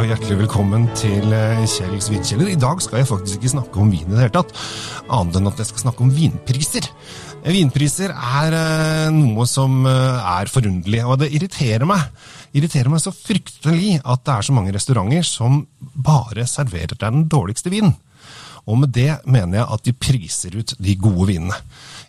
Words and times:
og 0.00 0.06
hjertelig 0.08 0.38
velkommen 0.38 0.86
til 0.96 1.32
eh, 1.36 1.58
Kjells 1.68 2.06
vinkjeller. 2.08 2.48
I 2.48 2.60
dag 2.60 2.78
skal 2.80 3.02
jeg 3.02 3.08
faktisk 3.10 3.36
ikke 3.36 3.50
snakke 3.52 3.80
om 3.82 3.90
vin 3.92 4.06
i 4.06 4.14
det 4.14 4.22
hele 4.22 4.32
tatt, 4.32 4.54
annet 5.12 5.36
enn 5.36 5.50
at 5.50 5.60
jeg 5.60 5.68
skal 5.68 5.82
snakke 5.82 6.04
om 6.06 6.12
vinpriser. 6.14 6.86
Vinpriser 7.44 8.14
er 8.14 8.56
eh, 8.56 9.10
noe 9.12 9.44
som 9.50 9.82
eh, 9.84 10.30
er 10.38 10.48
forunderlig, 10.48 11.02
og 11.04 11.20
det 11.20 11.28
irriterer 11.36 11.84
meg. 11.90 12.06
irriterer 12.56 12.88
meg 12.88 13.02
så 13.04 13.12
fryktelig 13.12 13.98
at 14.00 14.24
det 14.24 14.38
er 14.38 14.48
så 14.48 14.56
mange 14.56 14.72
restauranter 14.72 15.26
som 15.28 15.66
bare 15.92 16.48
serverer 16.48 16.96
deg 16.96 17.04
den 17.04 17.28
dårligste 17.28 17.72
vinen. 17.74 17.92
Og 18.68 18.78
med 18.82 18.92
det 18.94 19.20
mener 19.24 19.60
jeg 19.60 19.68
at 19.76 19.86
de 19.86 19.94
priser 19.96 20.56
ut 20.58 20.74
de 20.78 20.96
gode 21.00 21.28
vinene. 21.30 21.56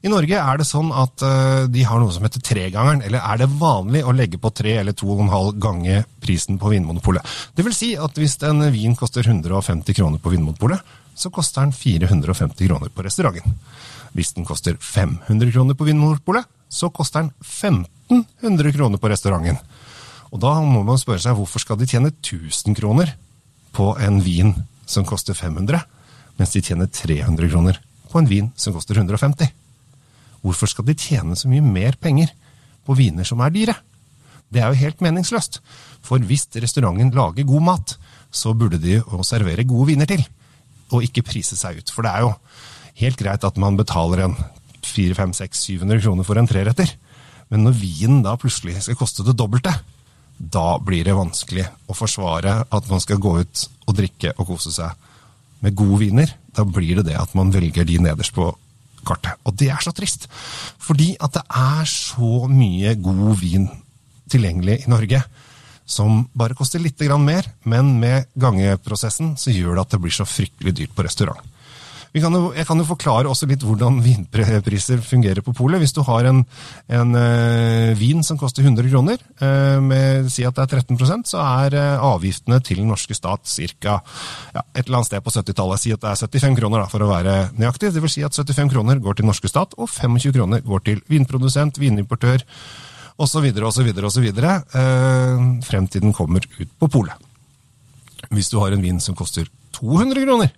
I 0.01 0.09
Norge 0.09 0.37
er 0.41 0.57
det 0.57 0.65
sånn 0.65 0.89
at 0.97 1.23
eh, 1.25 1.67
de 1.69 1.83
har 1.85 2.01
noe 2.01 2.13
som 2.13 2.25
heter 2.25 2.41
tregangeren, 2.43 3.03
eller 3.05 3.21
er 3.21 3.41
det 3.41 3.51
vanlig 3.61 4.01
å 4.01 4.13
legge 4.15 4.39
på 4.41 4.49
tre 4.55 4.79
eller 4.81 4.95
to 4.97 5.11
og 5.13 5.21
en 5.25 5.33
halv 5.33 5.59
gange 5.61 6.01
prisen 6.23 6.57
på 6.61 6.71
Vinmonopolet. 6.73 7.21
Det 7.53 7.65
vil 7.67 7.75
si 7.77 7.91
at 7.93 8.17
hvis 8.17 8.39
en 8.47 8.65
vin 8.73 8.97
koster 8.97 9.27
150 9.27 9.97
kroner 9.97 10.21
på 10.21 10.33
Vinmonopolet, 10.33 10.81
så 11.15 11.29
koster 11.29 11.67
den 11.67 11.75
450 11.75 12.65
kroner 12.65 12.89
på 12.89 13.05
restauranten. 13.05 13.59
Hvis 14.17 14.33
den 14.35 14.47
koster 14.47 14.75
500 14.75 15.53
kroner 15.53 15.77
på 15.77 15.85
Vinmonopolet, 15.87 16.49
så 16.71 16.89
koster 16.89 17.27
den 17.27 17.31
1500 17.43 18.73
kroner 18.73 18.97
på 18.97 19.11
restauranten. 19.11 19.59
Og 20.31 20.39
da 20.41 20.55
må 20.63 20.81
man 20.87 20.99
spørre 20.99 21.21
seg 21.21 21.35
hvorfor 21.37 21.61
skal 21.63 21.79
de 21.79 21.87
tjene 21.91 22.11
1000 22.13 22.75
kroner 22.79 23.13
på 23.75 23.91
en 23.99 24.19
vin 24.23 24.53
som 24.89 25.05
koster 25.07 25.35
500, 25.37 25.83
mens 26.41 26.55
de 26.55 26.63
tjener 26.65 26.89
300 26.89 27.51
kroner 27.51 27.77
på 28.09 28.19
en 28.19 28.29
vin 28.29 28.49
som 28.57 28.73
koster 28.73 28.97
150. 28.97 29.51
Hvorfor 30.41 30.71
skal 30.71 30.87
de 30.87 30.97
tjene 30.97 31.37
så 31.37 31.49
mye 31.51 31.61
mer 31.61 31.97
penger 32.01 32.31
på 32.87 32.97
viner 32.97 33.27
som 33.27 33.43
er 33.45 33.53
dyre? 33.53 33.75
Det 34.51 34.59
er 34.59 34.71
jo 34.71 34.81
helt 34.81 35.03
meningsløst. 35.05 35.61
For 36.03 36.23
hvis 36.25 36.47
restauranten 36.57 37.13
lager 37.15 37.47
god 37.47 37.65
mat, 37.67 37.93
så 38.33 38.55
burde 38.57 38.81
de 38.81 38.97
jo 38.97 39.21
servere 39.27 39.67
gode 39.67 39.91
viner 39.91 40.09
til, 40.09 40.23
og 40.91 41.05
ikke 41.05 41.23
prise 41.27 41.55
seg 41.59 41.77
ut. 41.79 41.93
For 41.93 42.03
det 42.03 42.11
er 42.11 42.25
jo 42.25 42.33
helt 43.03 43.21
greit 43.21 43.45
at 43.47 43.61
man 43.61 43.77
betaler 43.79 44.25
en 44.25 44.35
400-500-600-700 44.81 46.03
kroner 46.03 46.27
for 46.27 46.41
en 46.41 46.49
treretter, 46.49 46.89
men 47.53 47.67
når 47.67 47.77
vinen 47.77 48.25
da 48.25 48.33
plutselig 48.39 48.81
skal 48.81 48.97
koste 48.97 49.23
det 49.27 49.37
dobbelte, 49.37 49.75
da 50.41 50.67
blir 50.81 51.05
det 51.05 51.13
vanskelig 51.13 51.67
å 51.91 51.95
forsvare 51.95 52.63
at 52.65 52.89
man 52.89 53.03
skal 53.03 53.21
gå 53.21 53.37
ut 53.43 53.65
og 53.85 53.97
drikke 53.99 54.33
og 54.39 54.55
kose 54.55 54.73
seg 54.73 55.10
med 55.61 55.77
gode 55.77 56.01
viner. 56.03 56.33
Da 56.55 56.65
blir 56.67 56.99
det 56.99 57.09
det 57.11 57.19
at 57.19 57.35
man 57.37 57.53
velger 57.53 57.87
de 57.87 57.99
nederst 58.01 58.35
på 58.35 58.49
kartet. 59.07 59.37
Og 59.47 59.55
det 59.57 59.71
er 59.73 59.81
så 59.81 59.93
trist, 59.95 60.27
fordi 60.81 61.15
at 61.21 61.33
det 61.37 61.45
er 61.47 61.87
så 61.89 62.45
mye 62.51 62.95
god 63.01 63.39
vin 63.41 63.69
tilgjengelig 64.31 64.83
i 64.83 64.91
Norge 64.91 65.23
som 65.91 66.21
bare 66.37 66.55
koster 66.55 66.79
litt 66.79 67.01
mer, 67.19 67.47
men 67.67 67.99
med 67.99 68.29
gangeprosessen 68.39 69.35
så 69.37 69.51
gjør 69.51 69.75
det 69.75 69.81
at 69.81 69.95
det 69.95 70.01
blir 70.03 70.15
så 70.15 70.25
fryktelig 70.25 70.75
dyrt 70.77 70.93
på 70.95 71.03
restaurant. 71.03 71.41
Kan 72.11 72.35
jo, 72.35 72.49
jeg 72.51 72.67
kan 72.67 72.75
jo 72.75 72.83
forklare 72.83 73.29
også 73.31 73.47
litt 73.47 73.61
hvordan 73.63 74.01
vinpriser 74.03 74.99
fungerer 74.99 75.39
på 75.45 75.53
polet. 75.55 75.79
Hvis 75.79 75.93
du 75.95 76.01
har 76.03 76.27
en, 76.27 76.41
en 76.91 77.15
uh, 77.15 77.93
vin 77.95 78.19
som 78.27 78.35
koster 78.39 78.65
100 78.67 78.89
kroner, 78.91 79.21
uh, 79.39 79.79
med 79.79 80.27
si 80.33 80.43
at 80.43 80.57
det 80.57 80.65
er 80.65 80.81
13% 80.81 81.31
så 81.31 81.39
er 81.39 81.77
uh, 81.79 82.03
avgiftene 82.11 82.59
til 82.67 82.81
den 82.83 82.91
norske 82.91 83.15
stat 83.15 83.47
ca. 83.47 83.95
Ja, 84.51 84.65
et 84.75 84.83
eller 84.83 84.99
annet 84.99 85.07
sted 85.07 85.23
på 85.23 85.31
70-tallet. 85.31 85.85
Si 85.85 85.95
at 85.95 86.03
det 86.03 86.11
er 86.11 86.19
75 86.19 86.59
kroner, 86.59 86.83
da, 86.83 86.91
for 86.91 87.07
å 87.07 87.09
være 87.13 87.37
nøyaktig. 87.55 87.93
Det 87.95 88.03
vil 88.03 88.11
si 88.11 88.27
at 88.27 88.35
75 88.35 88.75
kroner 88.75 88.99
går 88.99 89.21
til 89.21 89.31
norske 89.31 89.47
stat, 89.47 89.79
og 89.79 89.87
25 89.87 90.35
kroner 90.35 90.67
går 90.67 90.87
til 90.91 91.03
vinprodusent, 91.07 91.79
vinimportør 91.79 92.43
osv. 93.23 93.51
osv. 93.55 93.93
osv. 94.11 94.31
Frem 95.63 95.87
til 95.87 96.03
den 96.03 96.17
kommer 96.17 96.43
ut 96.59 96.75
på 96.75 96.91
polet. 96.91 97.27
Hvis 98.35 98.51
du 98.51 98.59
har 98.59 98.75
en 98.75 98.83
vin 98.83 98.99
som 98.99 99.15
koster 99.15 99.47
200 99.79 100.27
kroner, 100.27 100.51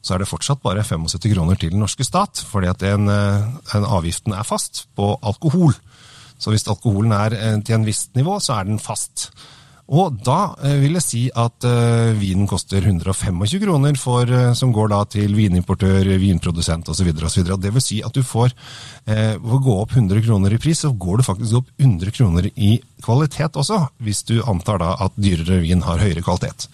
så 0.00 0.14
er 0.14 0.22
det 0.22 0.30
fortsatt 0.30 0.62
bare 0.64 0.84
75 0.86 1.34
kroner 1.34 1.60
til 1.60 1.74
den 1.74 1.82
norske 1.84 2.06
stat, 2.06 2.40
fordi 2.48 2.70
at 2.72 2.80
den, 2.80 3.06
den 3.06 3.86
avgiften 3.86 4.36
er 4.36 4.48
fast 4.48 4.86
på 4.96 5.12
alkohol. 5.20 5.74
Så 6.40 6.52
hvis 6.52 6.68
alkoholen 6.72 7.12
er 7.12 7.36
til 7.60 7.76
en 7.76 7.84
visst 7.88 8.14
nivå, 8.16 8.38
så 8.40 8.56
er 8.56 8.70
den 8.70 8.80
fast. 8.80 9.28
Og 9.90 10.20
da 10.24 10.54
vil 10.62 10.94
jeg 10.96 11.02
si 11.02 11.20
at 11.34 11.66
vinen 12.16 12.46
koster 12.48 12.80
125 12.80 13.60
kroner, 13.64 13.96
for, 13.98 14.30
som 14.56 14.72
går 14.72 14.92
da 14.92 15.00
til 15.16 15.34
vinimportør, 15.36 16.12
vinprodusent 16.22 16.88
osv. 16.88 17.10
Det 17.10 17.74
vil 17.74 17.84
si 17.84 17.98
at 18.06 18.14
du 18.14 18.22
får 18.24 18.54
for 19.10 19.56
å 19.58 19.62
gå 19.66 19.74
opp 19.82 19.96
100 19.98 20.22
kroner 20.24 20.54
i 20.54 20.60
pris, 20.62 20.84
så 20.86 20.94
går 20.94 21.20
du 21.20 21.26
faktisk 21.26 21.60
opp 21.60 21.74
100 21.76 22.14
kroner 22.14 22.48
i 22.54 22.76
kvalitet 23.04 23.56
også, 23.60 23.80
hvis 24.04 24.22
du 24.28 24.38
antar 24.48 24.80
da 24.82 24.94
at 25.06 25.16
dyrere 25.20 25.60
vin 25.64 25.84
har 25.86 26.02
høyere 26.02 26.24
kvalitet. 26.24 26.68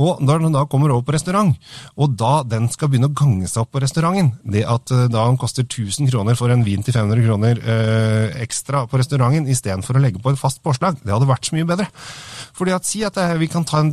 Og 0.00 0.22
når 0.24 0.44
den 0.44 0.56
da 0.56 0.64
kommer 0.70 0.92
over 0.94 1.06
på 1.06 1.14
restaurant, 1.16 1.54
og 1.96 2.16
da 2.20 2.42
den 2.46 2.68
skal 2.72 2.90
begynne 2.92 3.10
å 3.10 3.16
gange 3.16 3.48
seg 3.50 3.64
opp 3.64 3.74
på 3.74 3.82
restauranten, 3.84 4.32
det 4.44 4.64
at 4.68 4.90
da 4.90 5.26
den 5.26 5.40
koster 5.40 5.66
1000 5.66 6.10
kroner 6.12 6.38
for 6.38 6.52
en 6.52 6.64
vin 6.66 6.84
til 6.84 6.96
500 6.96 7.26
kroner 7.26 7.62
ekstra 8.44 8.84
på 8.90 9.00
restauranten, 9.00 9.48
istedenfor 9.50 9.98
å 9.98 10.04
legge 10.04 10.22
på 10.22 10.34
et 10.34 10.40
fast 10.40 10.62
påslag, 10.64 10.98
det 11.02 11.14
hadde 11.14 11.30
vært 11.30 11.48
så 11.48 11.56
mye 11.56 11.68
bedre. 11.68 11.88
Fordi 12.54 12.74
at 12.74 12.86
Si 12.86 13.02
at 13.06 13.18
vi 13.40 13.48
kan 13.50 13.64
ta 13.66 13.80
en, 13.82 13.90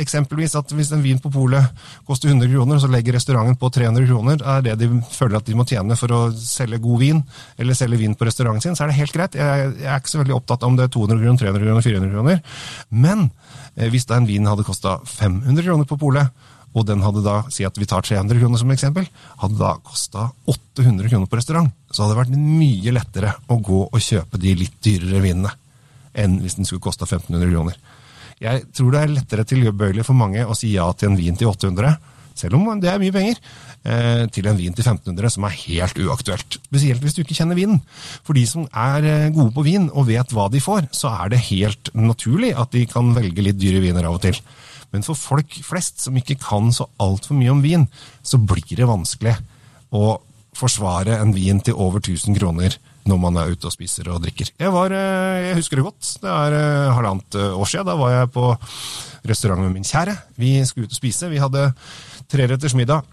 eksempelvis 0.00 0.56
at 0.58 0.72
hvis 0.76 0.92
en 0.92 1.02
vin 1.04 1.20
på 1.22 1.30
polet 1.32 1.84
koster 2.08 2.28
100 2.28 2.50
kroner, 2.52 2.80
så 2.82 2.90
legger 2.92 3.16
restauranten 3.16 3.56
på 3.60 3.70
300 3.72 4.08
kroner, 4.10 4.42
er 4.44 4.64
det 4.66 4.76
de 4.82 4.90
føler 5.14 5.38
at 5.38 5.48
de 5.48 5.56
må 5.56 5.64
tjene 5.68 5.96
for 5.96 6.12
å 6.12 6.20
selge 6.36 6.82
god 6.84 7.00
vin, 7.00 7.22
eller 7.56 7.78
selge 7.78 8.02
vin 8.02 8.16
på 8.18 8.28
restauranten 8.28 8.66
sin, 8.66 8.76
så 8.76 8.84
er 8.84 8.92
det 8.92 8.98
helt 8.98 9.16
greit. 9.16 9.38
Jeg, 9.38 9.70
jeg 9.80 9.88
er 9.88 10.02
ikke 10.02 10.12
så 10.12 10.20
veldig 10.20 10.36
opptatt 10.36 10.66
om 10.68 10.76
det 10.76 10.88
er 10.88 10.92
200 10.92 11.22
kroner, 11.22 11.40
300 11.46 11.64
kroner, 11.64 11.86
400 11.88 12.12
kroner. 12.12 12.42
Men 13.06 13.28
eh, 13.74 13.88
hvis 13.92 14.08
da 14.10 14.20
en 14.20 14.28
vin 14.28 14.52
hadde 14.52 14.66
kosta 14.68 14.98
500 15.14 15.64
kroner 15.64 15.88
på 15.88 16.00
polet, 16.04 16.50
og 16.74 16.88
den 16.88 17.04
hadde 17.06 17.22
da, 17.22 17.40
si 17.54 17.64
at 17.64 17.76
vi 17.78 17.86
tar 17.88 18.04
300 18.04 18.36
kroner 18.42 18.60
som 18.60 18.72
eksempel, 18.74 19.06
hadde 19.40 19.60
da 19.60 19.76
kosta 19.78 20.28
800 20.50 21.08
kroner 21.08 21.30
på 21.30 21.38
restaurant, 21.38 21.70
så 21.88 22.04
hadde 22.04 22.16
det 22.16 22.22
vært 22.24 22.40
mye 22.60 22.96
lettere 22.98 23.36
å 23.46 23.60
gå 23.62 23.84
og 23.86 24.00
kjøpe 24.02 24.40
de 24.42 24.56
litt 24.58 24.80
dyrere 24.82 25.22
vinene 25.22 25.54
enn 26.14 26.40
hvis 26.42 26.58
den 26.58 26.68
skulle 26.68 26.84
kosta 26.84 27.06
1500 27.08 27.52
kroner. 27.52 27.78
Jeg 28.42 28.64
tror 28.74 28.90
det 28.92 29.00
er 29.02 29.14
lettere 29.14 29.46
tilbøyelig 29.46 30.06
for 30.06 30.18
mange 30.18 30.42
å 30.42 30.56
si 30.58 30.72
ja 30.74 30.88
til 30.92 31.12
en 31.12 31.18
vin 31.18 31.38
til 31.38 31.50
800, 31.50 31.94
selv 32.34 32.58
om 32.58 32.66
det 32.82 32.90
er 32.90 32.98
mye 32.98 33.14
penger, 33.14 33.38
eh, 33.86 34.24
til 34.34 34.48
en 34.50 34.58
vin 34.58 34.74
til 34.74 34.82
1500 34.82 35.30
som 35.36 35.46
er 35.46 35.54
helt 35.54 36.00
uaktuelt. 36.02 36.58
Spesielt 36.66 37.02
hvis 37.04 37.14
du 37.14 37.22
ikke 37.22 37.36
kjenner 37.38 37.58
vinen. 37.58 37.78
For 38.26 38.34
de 38.34 38.42
som 38.50 38.66
er 38.66 39.06
eh, 39.06 39.30
gode 39.34 39.54
på 39.54 39.64
vin 39.66 39.86
og 39.92 40.08
vet 40.10 40.34
hva 40.34 40.48
de 40.50 40.62
får, 40.62 40.90
så 40.90 41.12
er 41.14 41.30
det 41.30 41.44
helt 41.52 41.92
naturlig 41.94 42.50
at 42.58 42.74
de 42.74 42.84
kan 42.90 43.14
velge 43.14 43.46
litt 43.46 43.60
dyre 43.60 43.82
viner 43.84 44.08
av 44.08 44.18
og 44.18 44.24
til. 44.26 44.40
Men 44.90 45.06
for 45.06 45.18
folk 45.18 45.54
flest 45.66 46.02
som 46.02 46.18
ikke 46.18 46.38
kan 46.42 46.74
så 46.74 46.88
altfor 47.02 47.38
mye 47.38 47.54
om 47.54 47.62
vin, 47.62 47.86
så 48.22 48.38
blir 48.38 48.78
det 48.78 48.90
vanskelig 48.90 49.34
å 49.94 50.18
forsvare 50.54 51.18
en 51.18 51.32
vin 51.34 51.62
til 51.62 51.78
over 51.78 52.02
1000 52.02 52.36
kroner 52.38 52.76
når 53.08 53.20
man 53.20 53.38
er 53.40 53.52
ute 53.52 53.68
og 53.68 53.74
spiser 53.74 54.08
og 54.12 54.22
drikker. 54.24 54.50
Jeg, 54.56 54.72
var, 54.72 54.92
eh, 54.94 55.50
jeg 55.50 55.58
husker 55.58 55.80
det 55.80 55.86
godt. 55.86 56.10
Det 56.22 56.30
er 56.30 56.56
eh, 56.56 56.92
halvannet 56.96 57.38
eh, 57.38 57.56
år 57.58 57.68
siden. 57.68 57.88
Da 57.90 57.96
var 58.00 58.14
jeg 58.14 58.32
på 58.34 58.46
restaurant 59.28 59.64
med 59.64 59.74
min 59.74 59.86
kjære. 59.86 60.16
Vi 60.40 60.56
skulle 60.68 60.88
ut 60.88 60.94
og 60.94 61.00
spise. 61.00 61.30
Vi 61.32 61.42
hadde 61.42 61.68
treretters 62.32 62.76
middag. 62.78 63.04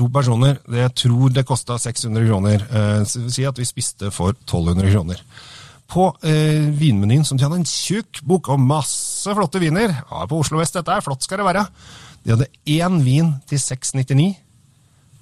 To 0.00 0.08
personer. 0.12 0.58
Det 0.64 0.84
jeg 0.84 0.94
tror 1.04 1.32
det 1.34 1.46
kosta 1.48 1.76
600 1.78 2.26
kroner. 2.26 2.64
Så 3.06 3.22
vil 3.22 3.32
si 3.32 3.46
at 3.46 3.58
vi 3.60 3.68
spiste 3.68 4.10
for 4.14 4.34
1200 4.34 4.90
kroner. 4.90 5.20
På 5.90 6.08
vinmenyen, 6.22 7.24
som 7.26 7.38
de 7.38 7.44
hadde 7.44 7.60
en 7.60 7.66
tjukk 7.66 8.22
bok 8.26 8.50
og 8.54 8.62
masse 8.62 9.30
flotte 9.34 9.62
viner. 9.62 9.92
Ja, 9.92 10.26
på 10.30 10.38
Oslo 10.42 10.60
vest, 10.60 10.78
dette 10.78 10.94
er 10.94 11.04
flott 11.04 11.26
skal 11.26 11.42
det 11.42 11.48
være. 11.50 11.66
De 12.24 12.34
hadde 12.34 12.50
én 12.70 13.00
vin 13.04 13.34
til 13.50 13.62
699. 13.62 14.32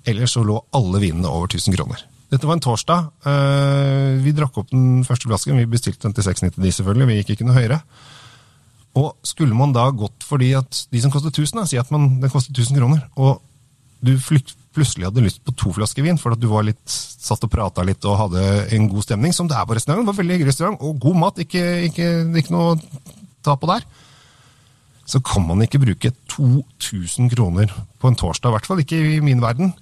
Ellers 0.09 0.37
så 0.37 0.45
lå 0.47 0.61
alle 0.77 1.03
vinene 1.03 1.29
over 1.29 1.51
1000 1.51 1.77
kroner. 1.77 2.05
Dette 2.29 2.45
var 2.45 2.59
en 2.59 2.63
torsdag. 2.63 3.09
Uh, 3.25 4.21
vi 4.21 4.35
drakk 4.37 4.61
opp 4.61 4.71
den 4.73 5.03
første 5.09 5.29
flasken. 5.31 5.57
Vi 5.57 5.69
bestilte 5.71 6.05
den 6.05 6.17
til 6.17 6.27
699, 6.27 6.75
selvfølgelig. 6.81 7.09
Vi 7.09 7.19
gikk 7.23 7.35
ikke 7.35 7.49
noe 7.49 7.57
høyere. 7.57 7.81
Og 8.99 9.13
skulle 9.27 9.57
man 9.57 9.73
da 9.73 9.87
gått 9.95 10.27
fordi 10.27 10.53
at 10.59 10.85
de 10.93 11.01
som 11.01 11.13
koster 11.13 11.33
1000, 11.33 11.61
da, 11.61 11.67
si 11.69 11.79
at 11.81 11.93
man, 11.95 12.19
den 12.23 12.33
koster 12.33 12.53
1000 12.53 12.81
kroner, 12.81 13.05
og 13.17 13.39
du 14.05 14.13
plutselig 14.19 15.09
hadde 15.09 15.25
lyst 15.25 15.41
på 15.43 15.55
to 15.59 15.73
flasker 15.75 16.05
vin 16.07 16.21
for 16.21 16.35
at 16.35 16.43
du 16.43 16.47
var 16.51 16.67
litt, 16.67 16.85
satt 16.89 17.43
og 17.47 17.51
prata 17.51 17.83
litt 17.87 18.05
og 18.07 18.19
hadde 18.21 18.45
en 18.77 18.91
god 18.91 19.07
stemning, 19.07 19.35
som 19.35 19.49
det 19.51 19.57
er 19.59 19.67
på 19.67 19.79
restauranten. 19.79 20.07
Det 20.07 20.13
var 20.13 20.21
veldig 20.21 20.37
hyggelig 20.37 20.53
restaurant, 20.53 20.85
og 20.85 21.01
god 21.03 21.19
mat. 21.23 21.41
Ikke, 21.43 21.65
ikke, 21.89 22.11
ikke 22.43 22.55
noe 22.55 22.75
å 22.75 22.79
ta 23.47 23.57
på 23.59 23.71
der. 23.71 23.89
Så 25.09 25.23
kan 25.25 25.47
man 25.49 25.65
ikke 25.65 25.81
bruke 25.81 26.13
2000 26.29 27.33
kroner 27.33 27.73
på 27.99 28.11
en 28.11 28.19
torsdag, 28.19 28.53
i 28.53 28.59
hvert 28.59 28.69
fall 28.69 28.85
ikke 28.85 29.01
i 29.17 29.21
min 29.25 29.43
verden, 29.43 29.73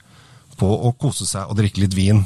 på 0.56 0.68
å 0.70 0.94
kose 0.96 1.26
seg 1.28 1.50
og 1.50 1.58
drikke 1.58 1.82
litt 1.82 1.96
vin 1.96 2.22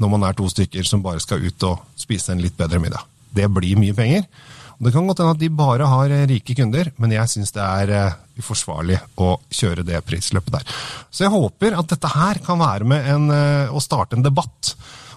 når 0.00 0.10
man 0.10 0.26
er 0.26 0.36
to 0.36 0.48
stykker 0.50 0.86
som 0.88 1.02
bare 1.04 1.22
skal 1.22 1.44
ut 1.44 1.66
og 1.68 1.84
spise 1.98 2.34
en 2.34 2.42
litt 2.42 2.56
bedre 2.58 2.80
middag. 2.82 3.04
Det 3.34 3.46
blir 3.50 3.78
mye 3.78 3.94
penger. 3.96 4.26
Og 4.74 4.86
det 4.86 4.92
kan 4.94 5.06
godt 5.06 5.22
hende 5.22 5.34
at 5.36 5.42
de 5.42 5.50
bare 5.54 5.86
har 5.86 6.12
eh, 6.12 6.26
rike 6.30 6.56
kunder, 6.58 6.90
men 6.98 7.14
jeg 7.14 7.30
syns 7.30 7.54
det 7.54 7.62
er 7.62 7.92
uh, 7.94 8.16
uforsvarlig 8.42 8.98
å 9.22 9.36
kjøre 9.54 9.84
det 9.86 10.00
prisløpet 10.06 10.56
der. 10.56 10.74
Så 11.14 11.26
jeg 11.26 11.34
håper 11.34 11.78
at 11.78 11.92
dette 11.92 12.10
her 12.10 12.40
kan 12.44 12.58
være 12.58 12.88
med 12.90 13.06
en, 13.12 13.28
uh, 13.30 13.74
å 13.74 13.82
starte 13.82 14.18
en 14.18 14.26
debatt 14.26 14.74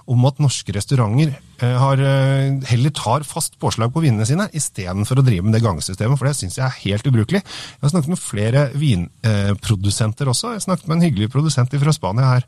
om 0.07 0.23
at 0.29 0.39
norske 0.39 0.71
restauranter 0.75 1.33
eh, 1.35 1.75
har, 1.81 1.99
eh, 1.99 2.55
heller 2.69 2.93
tar 2.95 3.25
fast 3.27 3.57
påslag 3.59 3.91
på 3.93 4.03
vinene 4.05 4.25
sine 4.27 4.47
istedenfor 4.55 5.19
å 5.19 5.25
drive 5.25 5.43
med 5.43 5.57
det 5.57 5.63
gangsystemet, 5.65 6.19
for 6.19 6.29
det 6.29 6.37
syns 6.37 6.57
jeg 6.59 6.65
er 6.65 6.79
helt 6.85 7.09
ubrukelig. 7.09 7.41
Jeg 7.43 7.83
har 7.83 7.93
snakket 7.93 8.13
med 8.13 8.21
flere 8.21 8.63
vinprodusenter 8.79 10.31
også. 10.31 10.55
Jeg 10.55 10.65
snakket 10.67 10.87
med 10.87 10.97
en 10.97 11.07
hyggelig 11.09 11.29
produsent 11.33 11.75
fra 11.83 11.95
Spania 11.95 12.31
her 12.37 12.47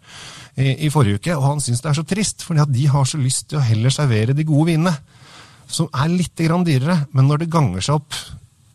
i, 0.55 0.87
i 0.87 0.91
forrige 0.93 1.19
uke, 1.19 1.35
og 1.35 1.47
han 1.49 1.63
syns 1.63 1.83
det 1.83 1.91
er 1.91 1.99
så 1.99 2.07
trist, 2.07 2.47
fordi 2.47 2.63
at 2.63 2.73
de 2.73 2.87
har 2.95 3.07
så 3.09 3.19
lyst 3.19 3.49
til 3.51 3.59
å 3.59 3.67
heller 3.67 3.93
servere 3.93 4.37
de 4.37 4.47
gode 4.47 4.71
vinene. 4.71 4.95
Som 5.69 5.91
er 5.93 6.09
litt 6.09 6.39
grann 6.39 6.65
dyrere, 6.65 7.03
men 7.13 7.27
når 7.29 7.43
det 7.43 7.53
ganger 7.53 7.83
seg 7.83 7.99
opp 7.99 8.15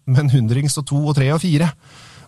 med 0.05 0.27
en 0.27 0.35
hundrings 0.37 0.77
og 0.79 0.87
to 0.93 1.01
og 1.01 1.17
tre 1.17 1.33
og 1.33 1.41
fire, 1.43 1.73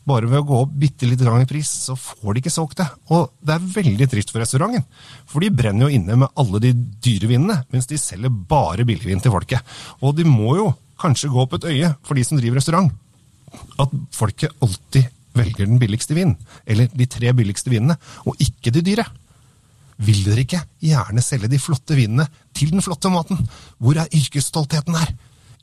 bare 0.06 0.28
ved 0.30 0.38
å 0.38 0.46
gå 0.46 0.58
opp 0.62 0.74
bitte 0.78 1.08
litt 1.08 1.22
i 1.22 1.46
pris, 1.50 1.68
så 1.88 1.96
får 1.98 2.34
de 2.34 2.42
ikke 2.42 2.54
solgt 2.54 2.78
det. 2.78 2.86
Og 3.10 3.32
det 3.42 3.56
er 3.56 3.70
veldig 3.74 4.06
trist 4.10 4.30
for 4.30 4.42
restauranten. 4.42 4.84
For 5.26 5.42
de 5.42 5.50
brenner 5.50 5.88
jo 5.88 5.98
inne 5.98 6.16
med 6.22 6.30
alle 6.38 6.60
de 6.62 6.72
dyre 7.02 7.30
vinene, 7.30 7.58
mens 7.74 7.90
de 7.90 7.98
selger 7.98 8.30
bare 8.30 8.86
billigvin 8.86 9.20
til 9.22 9.34
folket. 9.34 9.60
Og 10.00 10.14
de 10.16 10.26
må 10.28 10.54
jo 10.60 10.70
kanskje 11.02 11.32
gå 11.32 11.42
opp 11.42 11.58
et 11.58 11.68
øye 11.72 11.92
for 12.06 12.14
de 12.14 12.24
som 12.24 12.38
driver 12.38 12.60
restaurant. 12.60 12.92
At 13.82 13.92
folket 14.14 14.54
alltid 14.62 15.10
velger 15.36 15.66
den 15.66 15.80
billigste 15.82 16.16
vinen, 16.16 16.36
eller 16.64 16.88
de 16.88 17.06
tre 17.10 17.32
billigste 17.36 17.72
vinene, 17.72 17.98
og 18.24 18.38
ikke 18.40 18.72
de 18.72 18.84
dyre. 18.86 19.04
Vil 20.06 20.22
dere 20.26 20.44
ikke 20.44 20.62
gjerne 20.84 21.24
selge 21.24 21.50
de 21.50 21.60
flotte 21.60 21.96
vinene 21.96 22.28
til 22.56 22.70
den 22.72 22.84
flotte 22.84 23.10
maten? 23.12 23.40
Hvor 23.80 23.98
er 23.98 24.12
yrkesstoltheten 24.14 24.96
her? 24.96 25.14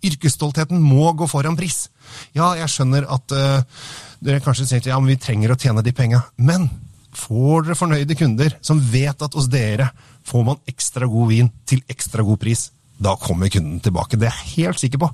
Yrkesstoltheten 0.03 0.81
må 0.83 1.11
gå 1.17 1.27
foran 1.31 1.57
pris. 1.59 1.87
Ja, 2.35 2.53
jeg 2.59 2.69
skjønner 2.71 3.07
at 3.11 3.35
uh, 3.35 3.85
dere 4.23 4.43
kanskje 4.43 4.67
sier 4.69 4.89
ja, 4.91 4.99
vi 5.03 5.19
trenger 5.19 5.53
å 5.53 5.59
tjene 5.59 5.83
de 5.85 5.93
penga. 5.95 6.23
Men 6.35 6.69
får 7.13 7.67
dere 7.67 7.77
fornøyde 7.77 8.17
kunder 8.19 8.57
som 8.65 8.81
vet 8.91 9.21
at 9.21 9.37
hos 9.37 9.49
dere 9.51 9.91
får 10.27 10.45
man 10.47 10.61
ekstra 10.69 11.07
god 11.09 11.29
vin 11.31 11.51
til 11.69 11.83
ekstra 11.91 12.25
god 12.25 12.39
pris, 12.41 12.69
da 12.97 13.15
kommer 13.19 13.51
kunden 13.51 13.81
tilbake. 13.83 14.19
Det 14.19 14.29
er 14.29 14.39
jeg 14.39 14.67
helt 14.67 14.81
sikker 14.81 15.01
på. 15.03 15.09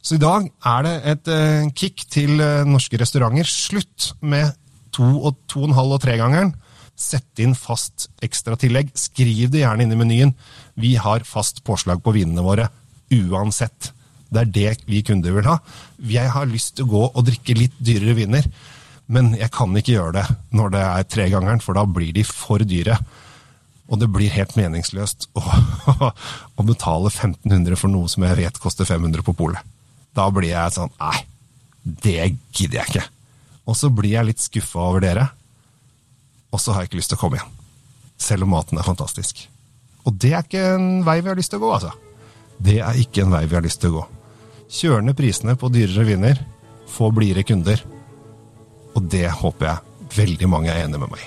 Så 0.00 0.16
i 0.16 0.22
dag 0.22 0.46
er 0.48 0.86
det 0.86 0.94
et 1.12 1.30
uh, 1.32 1.68
kick 1.76 2.06
til 2.12 2.40
uh, 2.40 2.64
norske 2.68 2.96
restauranter. 3.00 3.48
Slutt 3.48 4.14
med 4.24 4.54
to 4.94 5.06
og 5.28 5.36
to 5.50 5.64
og 5.64 5.70
en 5.70 5.76
halv 5.76 5.96
og 5.98 6.02
tregangeren. 6.04 6.54
Sett 7.00 7.40
inn 7.40 7.54
fast 7.56 8.08
ekstratillegg. 8.24 8.92
Skriv 8.96 9.52
det 9.52 9.62
gjerne 9.62 9.84
inn 9.84 9.92
i 9.92 9.98
menyen. 10.00 10.34
Vi 10.80 10.94
har 11.00 11.26
fast 11.28 11.62
påslag 11.64 12.00
på 12.04 12.14
vinene 12.16 12.44
våre 12.44 12.70
uansett. 13.12 13.92
Det 14.30 14.42
er 14.42 14.52
det 14.54 14.74
vi 14.86 15.02
kunder 15.06 15.34
vil 15.34 15.48
ha. 15.50 15.56
Jeg 16.06 16.30
har 16.34 16.50
lyst 16.50 16.76
til 16.76 16.86
å 16.86 16.92
gå 16.92 17.06
og 17.08 17.26
drikke 17.26 17.56
litt 17.58 17.74
dyrere 17.82 18.14
viner, 18.18 18.46
men 19.10 19.32
jeg 19.34 19.50
kan 19.54 19.74
ikke 19.74 19.96
gjøre 19.96 20.20
det 20.20 20.36
når 20.54 20.74
det 20.76 20.84
er 20.86 21.08
tregangeren, 21.10 21.62
for 21.64 21.74
da 21.78 21.82
blir 21.86 22.12
de 22.14 22.22
for 22.26 22.62
dyre. 22.62 22.98
Og 23.90 23.98
det 23.98 24.06
blir 24.14 24.30
helt 24.30 24.54
meningsløst 24.54 25.26
å, 25.34 25.42
å 26.58 26.66
betale 26.66 27.10
1500 27.10 27.78
for 27.80 27.90
noe 27.90 28.10
som 28.10 28.26
jeg 28.26 28.38
vet 28.38 28.62
koster 28.62 28.86
500 28.86 29.26
på 29.26 29.34
polet. 29.34 29.66
Da 30.14 30.28
blir 30.34 30.52
jeg 30.52 30.76
sånn 30.76 30.94
Nei, 31.00 31.24
det 31.82 32.16
gidder 32.54 32.80
jeg 32.80 32.92
ikke. 32.92 33.06
Og 33.66 33.78
så 33.78 33.90
blir 33.94 34.14
jeg 34.14 34.30
litt 34.30 34.42
skuffa 34.42 34.82
over 34.92 35.02
dere, 35.02 35.26
og 36.50 36.62
så 36.62 36.74
har 36.74 36.82
jeg 36.82 36.90
ikke 36.90 37.00
lyst 37.00 37.12
til 37.12 37.18
å 37.18 37.22
komme 37.24 37.38
igjen. 37.38 37.58
Selv 38.20 38.46
om 38.46 38.54
maten 38.54 38.78
er 38.78 38.86
fantastisk. 38.86 39.42
Og 40.06 40.14
det 40.22 40.32
er 40.34 40.46
ikke 40.46 40.64
en 40.76 40.88
vei 41.06 41.20
vi 41.20 41.30
har 41.30 41.38
lyst 41.38 41.52
til 41.52 41.60
å 41.60 41.66
gå, 41.66 41.74
altså. 41.76 41.92
Det 42.60 42.78
er 42.84 42.98
ikke 43.00 43.24
en 43.24 43.34
vei 43.34 43.44
vi 43.46 43.56
har 43.56 43.64
lyst 43.64 43.82
til 43.82 43.92
å 43.92 44.00
gå. 44.00 44.06
Kjør 44.70 45.02
ned 45.02 45.16
prisene 45.18 45.56
på 45.58 45.68
dyrere 45.72 46.06
viner. 46.06 46.40
Få 46.90 47.10
blidere 47.14 47.42
kunder. 47.46 47.82
Og 48.94 49.06
det 49.10 49.26
håper 49.40 49.66
jeg 49.66 50.10
veldig 50.16 50.50
mange 50.50 50.70
er 50.70 50.84
enig 50.84 51.00
med 51.02 51.10
meg. 51.10 51.24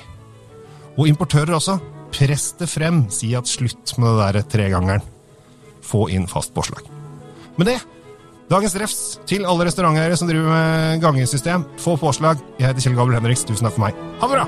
Og 0.95 1.09
importører 1.09 1.57
også. 1.57 1.79
Press 2.13 2.53
det 2.59 2.69
frem. 2.71 3.05
Si 3.11 3.33
at 3.35 3.49
slutt 3.49 3.97
med 3.99 4.19
det 4.19 4.29
der 4.37 4.49
tregangeren. 4.55 5.03
Få 5.83 6.07
inn 6.13 6.29
fast 6.31 6.53
påslag. 6.55 6.87
Med 7.59 7.67
det, 7.67 7.79
dagens 8.49 8.77
refs 8.79 9.01
til 9.29 9.45
alle 9.49 9.67
restauranteiere 9.67 10.17
som 10.17 10.29
driver 10.31 10.49
med 10.53 11.03
gangesystem. 11.03 11.67
Få 11.83 11.97
påslag. 11.99 12.39
Jeg 12.59 12.69
heter 12.69 12.87
Kjell 12.87 12.99
Gabel 12.99 13.19
Henriks. 13.19 13.43
Tusen 13.49 13.67
takk 13.67 13.75
for 13.75 13.89
meg. 13.89 14.03
Ha 14.23 14.31
det 14.31 14.39
bra! 14.39 14.45